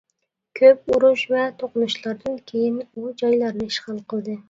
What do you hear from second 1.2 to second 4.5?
ۋە توقۇنۇشلاردىن كېيىن، ئۇ جايلارنى ئىشغال قىلدى.